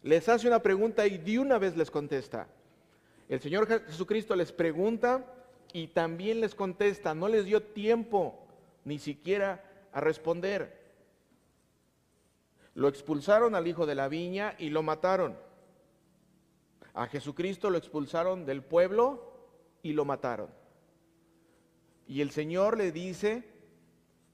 Les 0.02 0.28
hace 0.28 0.48
una 0.48 0.60
pregunta 0.60 1.06
y 1.06 1.18
de 1.18 1.38
una 1.38 1.58
vez 1.58 1.76
les 1.76 1.90
contesta. 1.90 2.48
El 3.28 3.40
Señor 3.40 3.66
Jesucristo 3.66 4.34
les 4.34 4.52
pregunta 4.52 5.24
y 5.72 5.88
también 5.88 6.40
les 6.40 6.54
contesta. 6.54 7.14
No 7.14 7.28
les 7.28 7.44
dio 7.44 7.62
tiempo 7.62 8.46
ni 8.84 8.98
siquiera 8.98 9.64
a 9.92 10.00
responder. 10.00 10.81
Lo 12.74 12.88
expulsaron 12.88 13.54
al 13.54 13.66
hijo 13.66 13.86
de 13.86 13.94
la 13.94 14.08
viña 14.08 14.54
y 14.58 14.70
lo 14.70 14.82
mataron. 14.82 15.36
A 16.94 17.06
Jesucristo 17.06 17.70
lo 17.70 17.78
expulsaron 17.78 18.44
del 18.44 18.62
pueblo 18.62 19.32
y 19.82 19.92
lo 19.92 20.04
mataron. 20.04 20.50
Y 22.06 22.20
el 22.20 22.30
Señor 22.30 22.76
le 22.76 22.92
dice, 22.92 23.44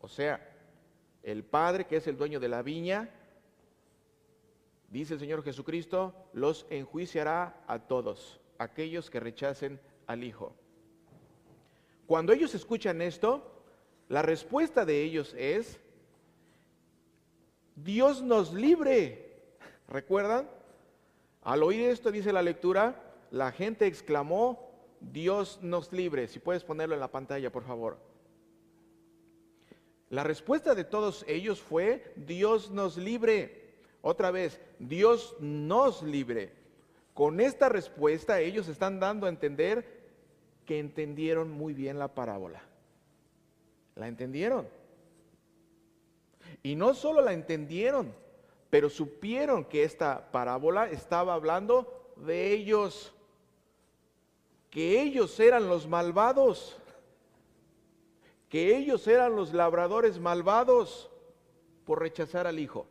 o 0.01 0.09
sea, 0.09 0.45
el 1.23 1.45
Padre 1.45 1.87
que 1.87 1.97
es 1.97 2.07
el 2.07 2.17
dueño 2.17 2.41
de 2.41 2.49
la 2.49 2.63
viña, 2.63 3.11
dice 4.89 5.15
el 5.15 5.21
Señor 5.21 5.43
Jesucristo, 5.43 6.15
los 6.33 6.67
enjuiciará 6.71 7.63
a 7.67 7.81
todos, 7.81 8.41
aquellos 8.59 9.11
que 9.11 9.21
rechacen 9.21 9.81
al 10.07 10.25
Hijo. 10.25 10.55
Cuando 12.07 12.33
ellos 12.33 12.55
escuchan 12.55 13.03
esto, 13.03 13.63
la 14.09 14.23
respuesta 14.23 14.85
de 14.85 15.03
ellos 15.03 15.35
es, 15.37 15.79
Dios 17.85 18.23
nos 18.23 18.53
libre. 18.53 19.27
¿Recuerdan? 19.89 20.49
Al 21.43 21.63
oír 21.63 21.89
esto, 21.89 22.11
dice 22.11 22.33
la 22.33 22.43
lectura, 22.43 23.01
la 23.31 23.53
gente 23.53 23.87
exclamó, 23.87 24.71
Dios 25.01 25.61
nos 25.63 25.93
libre. 25.93 26.29
Si 26.29 26.39
puedes 26.39 26.65
ponerlo 26.65 26.95
en 26.95 27.01
la 27.01 27.11
pantalla, 27.11 27.51
por 27.51 27.65
favor. 27.65 27.99
La 30.11 30.25
respuesta 30.25 30.75
de 30.75 30.85
todos 30.85 31.25
ellos 31.29 31.61
fue, 31.61 32.13
Dios 32.17 32.71
nos 32.71 32.97
libre. 32.97 33.69
Otra 34.01 34.31
vez, 34.31 34.61
Dios 34.79 35.37
nos 35.41 36.03
libre. 36.03 36.53
Con 37.15 37.41
esta 37.41 37.69
respuesta 37.69 38.41
ellos 38.41 38.69
están 38.69 39.01
dando 39.01 39.27
a 39.27 39.29
entender 39.29 39.99
que 40.65 40.79
entendieron 40.79 41.51
muy 41.51 41.75
bien 41.75 41.99
la 41.99 42.15
parábola. 42.15 42.63
¿La 43.97 44.09
entendieron? 44.09 44.69
Y 46.63 46.75
no 46.75 46.95
solo 46.95 47.21
la 47.21 47.33
entendieron, 47.33 48.15
pero 48.71 48.91
supieron 48.91 49.65
que 49.65 49.85
esta 49.85 50.31
parábola 50.31 50.89
estaba 50.91 51.35
hablando 51.35 52.13
de 52.17 52.53
ellos, 52.53 53.15
que 54.71 55.01
ellos 55.01 55.39
eran 55.41 55.69
los 55.69 55.87
malvados, 55.87 56.77
que 58.49 58.77
ellos 58.77 59.07
eran 59.07 59.37
los 59.37 59.53
labradores 59.53 60.19
malvados 60.19 61.11
por 61.85 62.01
rechazar 62.01 62.47
al 62.47 62.59
Hijo. 62.59 62.87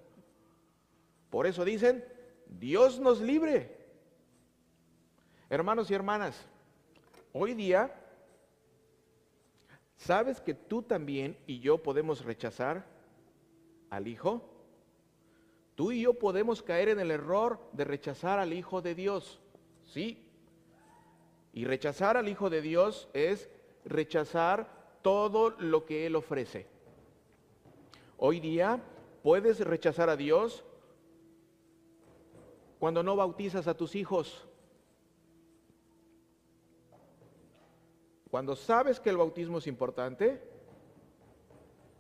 Por 1.30 1.46
eso 1.46 1.66
dicen, 1.66 2.04
Dios 2.48 3.00
nos 3.00 3.22
libre. 3.22 3.76
Hermanos 5.50 5.90
y 5.92 5.94
hermanas, 5.94 6.48
hoy 7.34 7.54
día, 7.54 7.94
¿sabes 9.98 10.42
que 10.42 10.54
tú 10.54 10.82
también 10.82 11.38
y 11.46 11.60
yo 11.60 11.78
podemos 11.78 12.26
rechazar 12.26 12.97
al 13.90 14.08
Hijo? 14.08 14.42
Tú 15.76 15.92
y 15.92 16.02
yo 16.02 16.16
podemos 16.16 16.64
caer 16.64 16.90
en 16.90 17.00
el 17.00 17.12
error 17.12 17.60
de 17.72 17.84
rechazar 17.84 18.40
al 18.40 18.54
Hijo 18.54 18.82
de 18.82 18.96
Dios. 18.96 19.40
Sí. 19.84 20.28
Y 21.54 21.66
rechazar 21.66 22.18
al 22.18 22.28
Hijo 22.28 22.50
de 22.50 22.62
Dios 22.62 23.10
es 23.14 23.50
rechazar 23.86 25.00
todo 25.02 25.52
lo 25.52 25.86
que 25.86 26.06
Él 26.06 26.16
ofrece. 26.16 26.68
Hoy 28.18 28.40
día 28.40 28.82
puedes 29.22 29.60
rechazar 29.60 30.10
a 30.10 30.18
Dios 30.18 30.64
cuando 32.80 33.04
no 33.04 33.16
bautizas 33.16 33.68
a 33.68 33.78
tus 33.78 33.96
hijos. 33.96 34.48
Cuando 38.30 38.56
sabes 38.56 39.00
que 39.00 39.10
el 39.10 39.18
bautismo 39.18 39.60
es 39.60 39.68
importante 39.68 40.42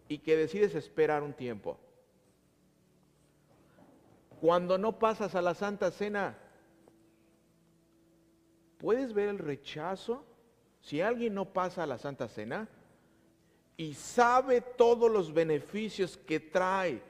y 0.07 0.19
que 0.19 0.35
decides 0.35 0.75
esperar 0.75 1.23
un 1.23 1.33
tiempo. 1.33 1.77
Cuando 4.39 4.77
no 4.77 4.99
pasas 4.99 5.35
a 5.35 5.41
la 5.41 5.55
Santa 5.55 5.91
Cena, 5.91 6.37
¿puedes 8.77 9.13
ver 9.13 9.29
el 9.29 9.39
rechazo? 9.39 10.23
Si 10.81 11.01
alguien 11.01 11.33
no 11.33 11.45
pasa 11.45 11.83
a 11.83 11.87
la 11.87 11.97
Santa 11.97 12.27
Cena 12.27 12.69
y 13.75 13.93
sabe 13.93 14.61
todos 14.61 15.11
los 15.11 15.33
beneficios 15.33 16.17
que 16.17 16.39
trae 16.39 17.01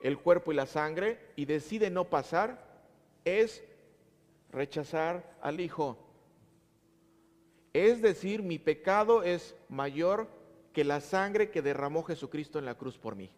el 0.00 0.18
cuerpo 0.18 0.52
y 0.52 0.54
la 0.54 0.66
sangre 0.66 1.18
y 1.34 1.46
decide 1.46 1.90
no 1.90 2.04
pasar, 2.04 2.62
es 3.24 3.64
rechazar 4.52 5.36
al 5.40 5.60
Hijo. 5.60 5.98
Es 7.72 8.00
decir, 8.00 8.42
mi 8.42 8.58
pecado 8.58 9.22
es 9.22 9.54
mayor 9.68 10.28
que 10.76 10.84
la 10.84 11.00
sangre 11.00 11.48
que 11.48 11.62
derramó 11.62 12.02
Jesucristo 12.02 12.58
en 12.58 12.66
la 12.66 12.74
cruz 12.74 12.98
por 12.98 13.16
mí. 13.16 13.30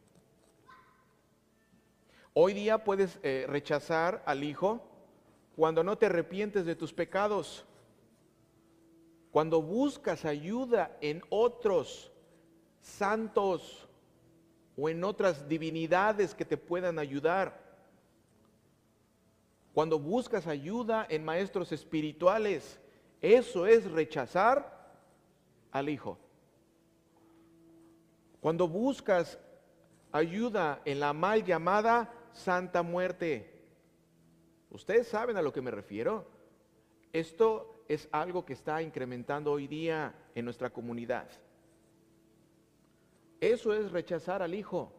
Hoy 2.35 2.53
día 2.53 2.83
puedes 2.83 3.20
eh, 3.22 3.46
rechazar 3.48 4.24
al 4.27 4.42
Hijo 4.42 4.85
cuando 5.55 5.85
no 5.85 5.96
te 5.96 6.07
arrepientes 6.07 6.66
de 6.66 6.74
tus 6.74 6.92
pecados, 6.92 7.64
cuando 9.31 9.62
buscas 9.62 10.24
ayuda 10.24 10.98
en 11.01 11.22
otros 11.29 12.11
santos 12.81 13.87
o 14.77 14.88
en 14.88 15.05
otras 15.05 15.48
divinidades 15.48 16.35
que 16.35 16.44
te 16.44 16.57
puedan 16.57 16.98
ayudar 16.98 17.57
cuando 19.72 20.01
buscas 20.01 20.48
ayuda 20.48 21.07
en 21.09 21.24
maestros 21.24 21.70
espirituales, 21.70 22.81
eso 23.22 23.64
es 23.64 23.88
rechazar 23.88 24.92
al 25.70 25.88
Hijo. 25.88 26.18
Cuando 28.48 28.66
buscas 28.66 29.38
ayuda 30.11 30.80
en 30.87 31.00
la 31.00 31.12
mal 31.12 31.44
llamada 31.44 32.11
Santa 32.32 32.82
Muerte, 32.82 33.62
ustedes 34.70 35.06
saben 35.06 35.37
a 35.37 35.42
lo 35.42 35.52
que 35.52 35.61
me 35.61 35.70
refiero. 35.70 36.24
Esto 37.12 37.84
es 37.88 38.08
algo 38.11 38.46
que 38.46 38.54
está 38.54 38.80
incrementando 38.80 39.52
hoy 39.52 39.66
día 39.66 40.14
en 40.34 40.46
nuestra 40.46 40.70
comunidad. 40.70 41.28
Eso 43.38 43.74
es 43.74 43.92
rechazar 43.92 44.40
al 44.40 44.54
Hijo. 44.54 44.94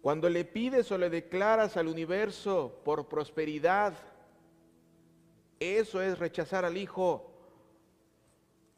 Cuando 0.00 0.28
le 0.28 0.44
pides 0.44 0.90
o 0.90 0.98
le 0.98 1.08
declaras 1.08 1.76
al 1.76 1.86
universo 1.86 2.80
por 2.84 3.06
prosperidad, 3.06 3.94
eso 5.60 6.02
es 6.02 6.18
rechazar 6.18 6.64
al 6.64 6.76
Hijo. 6.76 7.30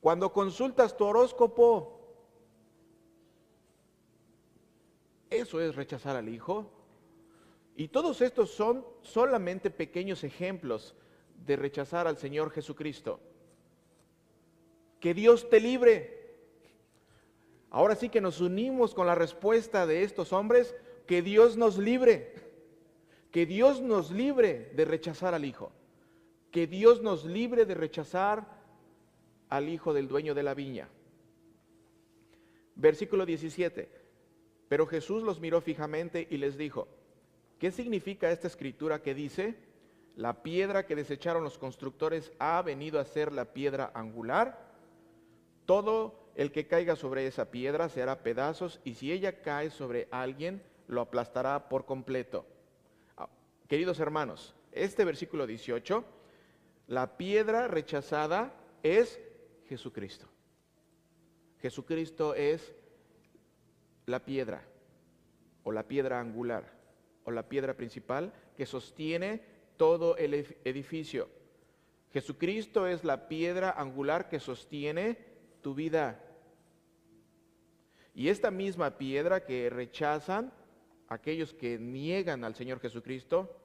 Cuando 0.03 0.31
consultas 0.31 0.95
tu 0.95 1.07
horóscopo, 1.07 2.04
eso 5.31 5.61
es 5.61 5.75
rechazar 5.75 6.17
al 6.17 6.29
Hijo. 6.29 6.71
Y 7.77 7.89
todos 7.89 8.21
estos 8.21 8.51
son 8.51 8.85
solamente 9.03 9.71
pequeños 9.71 10.23
ejemplos 10.25 10.95
de 11.45 11.57
rechazar 11.57 12.07
al 12.07 12.17
Señor 12.17 12.51
Jesucristo. 12.51 13.21
Que 15.01 15.13
Dios 15.15 15.49
te 15.51 15.61
libre. 15.61 16.21
Ahora 17.71 17.97
sí 17.97 18.09
que 18.09 18.21
nos 18.21 18.41
unimos 18.41 18.95
con 18.95 19.07
la 19.07 19.17
respuesta 19.17 19.87
de 19.87 20.05
estos 20.05 20.33
hombres, 20.33 20.77
que 21.07 21.23
Dios 21.23 21.57
nos 21.57 21.77
libre, 21.77 22.35
que 23.33 23.47
Dios 23.47 23.81
nos 23.81 24.13
libre 24.13 24.71
de 24.75 24.85
rechazar 24.85 25.35
al 25.35 25.45
Hijo, 25.45 25.73
que 26.53 26.69
Dios 26.69 27.03
nos 27.03 27.25
libre 27.25 27.67
de 27.67 27.75
rechazar 27.75 28.47
al 29.49 29.69
Hijo 29.69 29.93
del 29.93 30.07
dueño 30.07 30.35
de 30.35 30.43
la 30.45 30.55
viña. 30.55 30.89
Versículo 32.77 33.27
17. 33.27 34.04
Pero 34.75 34.89
Jesús 34.89 35.23
los 35.23 35.39
miró 35.39 35.61
fijamente 35.61 36.27
y 36.29 36.37
les 36.37 36.59
dijo, 36.59 36.89
¿qué 37.61 37.71
significa 37.71 38.33
esta 38.33 38.49
escritura 38.49 39.03
que 39.03 39.15
dice, 39.15 39.55
la 40.17 40.43
piedra 40.43 40.85
que 40.85 40.97
desecharon 40.97 41.45
los 41.45 41.59
constructores 41.59 42.33
ha 42.41 42.61
venido 42.61 42.99
a 42.99 43.05
ser 43.05 43.33
la 43.33 43.53
piedra 43.53 43.93
angular? 43.95 44.75
Todo 45.65 46.19
el 46.35 46.51
que 46.51 46.67
caiga 46.67 46.97
sobre 46.97 47.29
esa 47.29 47.53
piedra 47.53 47.89
se 47.89 48.03
hará 48.03 48.25
pedazos 48.25 48.81
y 48.83 48.95
si 48.95 49.13
ella 49.13 49.43
cae 49.43 49.71
sobre 49.71 50.09
alguien, 50.11 50.61
lo 50.89 51.03
aplastará 51.03 51.69
por 51.69 51.85
completo. 51.85 52.45
Ah, 53.17 53.29
queridos 53.69 54.01
hermanos, 54.01 54.57
este 54.73 55.05
versículo 55.05 55.47
18, 55.47 56.05
la 56.89 57.17
piedra 57.17 57.69
rechazada 57.69 58.53
es 58.83 59.21
Jesucristo. 59.69 60.27
Jesucristo 61.61 62.35
es 62.35 62.75
la 64.07 64.25
piedra 64.25 64.63
o 65.63 65.73
la 65.73 65.89
piedra 65.89 66.21
angular 66.21 66.73
o 67.25 67.31
la 67.31 67.49
piedra 67.49 67.75
principal 67.75 68.33
que 68.57 68.67
sostiene 68.67 69.43
todo 69.77 70.17
el 70.17 70.35
edificio. 70.65 71.29
Jesucristo 72.13 72.87
es 72.87 73.03
la 73.05 73.29
piedra 73.29 73.71
angular 73.71 74.29
que 74.29 74.39
sostiene 74.39 75.19
tu 75.63 75.75
vida. 75.75 76.21
Y 78.15 78.29
esta 78.29 78.51
misma 78.51 78.99
piedra 78.99 79.45
que 79.45 79.69
rechazan 79.71 80.53
aquellos 81.09 81.53
que 81.53 81.79
niegan 81.79 82.45
al 82.45 82.55
Señor 82.55 82.79
Jesucristo 82.81 83.57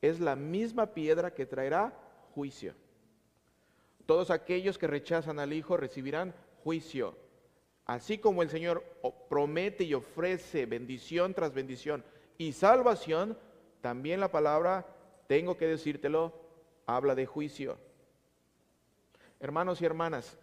es 0.00 0.18
la 0.18 0.34
misma 0.34 0.94
piedra 0.94 1.34
que 1.34 1.46
traerá 1.46 1.92
juicio. 2.34 2.74
Todos 4.06 4.30
aquellos 4.30 4.78
que 4.78 4.88
rechazan 4.88 5.38
al 5.38 5.52
Hijo 5.52 5.76
recibirán 5.76 6.34
juicio. 6.64 7.16
Así 7.90 8.18
como 8.18 8.44
el 8.44 8.50
Señor 8.50 8.84
promete 9.28 9.82
y 9.82 9.94
ofrece 9.94 10.64
bendición 10.64 11.34
tras 11.34 11.52
bendición 11.52 12.04
y 12.38 12.52
salvación, 12.52 13.36
también 13.80 14.20
la 14.20 14.30
palabra, 14.30 14.86
tengo 15.26 15.56
que 15.56 15.66
decírtelo, 15.66 16.32
habla 16.86 17.16
de 17.16 17.26
juicio. 17.26 17.78
Hermanos 19.40 19.82
y 19.82 19.86
hermanas, 19.86 20.38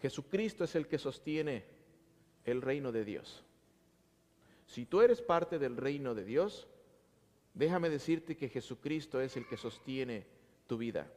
Jesucristo 0.00 0.62
es 0.62 0.76
el 0.76 0.86
que 0.86 0.98
sostiene 0.98 1.64
el 2.44 2.62
reino 2.62 2.92
de 2.92 3.04
Dios. 3.04 3.44
Si 4.66 4.86
tú 4.86 5.00
eres 5.00 5.20
parte 5.20 5.58
del 5.58 5.76
reino 5.76 6.14
de 6.14 6.22
Dios, 6.22 6.68
déjame 7.54 7.90
decirte 7.90 8.36
que 8.36 8.50
Jesucristo 8.50 9.20
es 9.20 9.36
el 9.36 9.48
que 9.48 9.56
sostiene 9.56 10.28
tu 10.68 10.78
vida. 10.78 11.10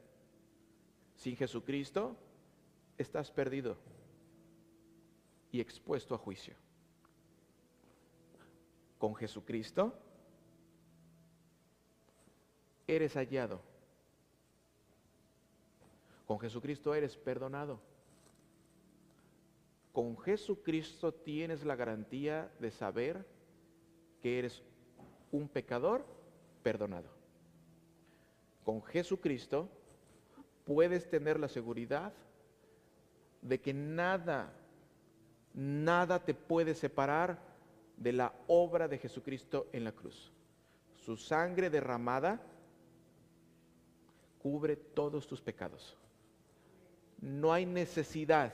Sin 1.18 1.38
Jesucristo, 1.38 2.18
estás 2.98 3.30
perdido 3.30 3.78
y 5.54 5.62
expuesto 5.62 6.16
a 6.16 6.18
juicio. 6.18 6.56
Con 8.98 9.16
Jesucristo 9.16 9.94
eres 12.88 13.14
hallado. 13.14 13.62
Con 16.26 16.40
Jesucristo 16.40 16.96
eres 16.96 17.16
perdonado. 17.16 17.80
Con 19.94 20.18
Jesucristo 20.18 21.14
tienes 21.14 21.64
la 21.64 21.76
garantía 21.76 22.52
de 22.60 22.72
saber 22.72 23.24
que 24.22 24.40
eres 24.40 24.64
un 25.32 25.48
pecador 25.48 26.04
perdonado. 26.64 27.10
Con 28.64 28.82
Jesucristo 28.82 29.70
puedes 30.66 31.08
tener 31.12 31.40
la 31.40 31.48
seguridad 31.48 32.12
de 33.44 33.62
que 33.62 33.74
nada, 33.74 34.52
nada 35.54 36.24
te 36.24 36.34
puede 36.34 36.74
separar 36.74 37.40
de 37.98 38.12
la 38.12 38.34
obra 38.48 38.88
de 38.88 38.98
Jesucristo 38.98 39.68
en 39.72 39.84
la 39.84 39.92
cruz. 39.92 40.32
Su 40.96 41.18
sangre 41.18 41.70
derramada 41.70 42.42
cubre 44.40 44.76
todos 44.76 45.28
tus 45.28 45.42
pecados. 45.42 45.98
No 47.20 47.54
hay 47.54 47.66
necesidad 47.66 48.54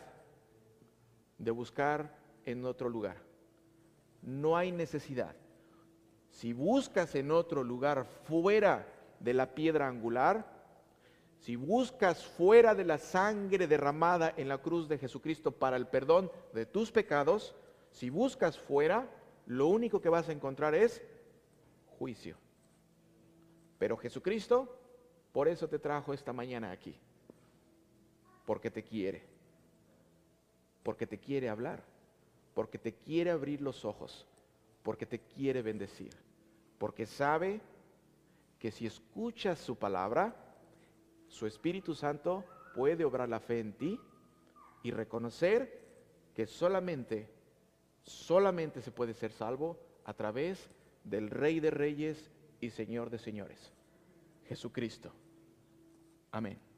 de 1.37 1.51
buscar 1.51 2.15
en 2.45 2.65
otro 2.65 2.89
lugar. 2.89 3.17
No 4.21 4.57
hay 4.57 4.71
necesidad. 4.71 5.35
Si 6.29 6.53
buscas 6.53 7.15
en 7.15 7.31
otro 7.31 7.63
lugar 7.63 8.05
fuera 8.05 8.87
de 9.19 9.33
la 9.33 9.55
piedra 9.55 9.87
angular, 9.87 10.58
si 11.39 11.55
buscas 11.55 12.25
fuera 12.25 12.75
de 12.75 12.83
la 12.83 12.97
sangre 12.97 13.65
derramada 13.65 14.33
en 14.35 14.49
la 14.49 14.57
cruz 14.57 14.89
de 14.89 14.97
Jesucristo 14.97 15.51
para 15.51 15.77
el 15.77 15.87
perdón 15.87 16.31
de 16.53 16.65
tus 16.65 16.91
pecados, 16.91 17.55
si 17.91 18.09
buscas 18.09 18.57
fuera, 18.57 19.09
lo 19.45 19.67
único 19.67 20.01
que 20.01 20.09
vas 20.09 20.27
a 20.27 20.33
encontrar 20.33 20.75
es 20.75 21.01
juicio. 21.97 22.35
Pero 23.77 23.95
Jesucristo, 23.95 24.77
por 25.31 25.47
eso 25.47 25.69
te 25.69 25.79
trajo 25.79 26.13
esta 26.13 26.33
mañana 26.33 26.71
aquí, 26.71 26.95
porque 28.45 28.69
te 28.69 28.83
quiere, 28.83 29.23
porque 30.83 31.07
te 31.07 31.19
quiere 31.19 31.47
hablar, 31.47 31.83
porque 32.53 32.77
te 32.77 32.93
quiere 32.93 33.31
abrir 33.31 33.61
los 33.61 33.85
ojos, 33.85 34.27
porque 34.83 35.05
te 35.05 35.19
quiere 35.19 35.61
bendecir, 35.61 36.11
porque 36.77 37.05
sabe 37.05 37.61
que 38.59 38.71
si 38.71 38.85
escuchas 38.85 39.57
su 39.57 39.77
palabra, 39.77 40.48
su 41.29 41.47
Espíritu 41.47 41.95
Santo 41.95 42.43
puede 42.75 43.05
obrar 43.05 43.29
la 43.29 43.39
fe 43.39 43.59
en 43.59 43.73
ti 43.73 43.99
y 44.83 44.91
reconocer 44.91 45.79
que 46.35 46.45
solamente, 46.45 47.29
solamente 48.03 48.81
se 48.81 48.91
puede 48.91 49.13
ser 49.13 49.31
salvo 49.31 49.79
a 50.05 50.13
través 50.13 50.69
del 51.03 51.29
Rey 51.29 51.59
de 51.59 51.71
Reyes 51.71 52.29
y 52.59 52.71
Señor 52.71 53.09
de 53.09 53.19
Señores, 53.19 53.71
Jesucristo. 54.47 55.11
Amén. 56.31 56.68